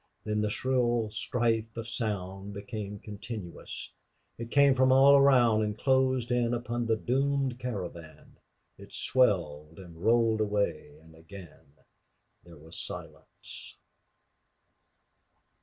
Then 0.23 0.41
the 0.41 0.49
shrill 0.49 1.11
strife 1.11 1.77
of 1.77 1.87
sound 1.87 2.55
became 2.55 2.97
continuous; 2.97 3.91
it 4.35 4.49
came 4.49 4.73
from 4.73 4.91
all 4.91 5.15
around 5.15 5.61
and 5.61 5.77
closed 5.77 6.31
in 6.31 6.55
upon 6.55 6.87
the 6.87 6.95
doomed 6.95 7.59
caravan. 7.59 8.39
It 8.79 8.93
swelled 8.93 9.77
and 9.77 10.01
rolled 10.03 10.41
away 10.41 10.97
and 11.03 11.13
again 11.13 11.75
there 12.43 12.57
was 12.57 12.79
silence. 12.79 13.75